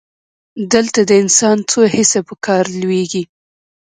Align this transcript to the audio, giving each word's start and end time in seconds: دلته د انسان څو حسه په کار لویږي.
دلته 0.73 0.99
د 1.09 1.11
انسان 1.23 1.57
څو 1.71 1.81
حسه 1.95 2.19
په 2.27 2.35
کار 2.45 2.65
لویږي. 2.81 3.23